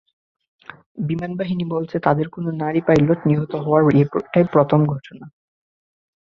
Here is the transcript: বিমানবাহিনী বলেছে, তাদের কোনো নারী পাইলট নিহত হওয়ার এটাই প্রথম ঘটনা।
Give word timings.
বিমানবাহিনী 1.09 1.65
বলেছে, 1.65 1.97
তাদের 1.99 2.27
কোনো 2.29 2.49
নারী 2.61 2.81
পাইলট 2.87 3.19
নিহত 3.25 3.53
হওয়ার 3.55 3.83
এটাই 4.21 4.45
প্রথম 4.53 4.79
ঘটনা। 4.85 5.25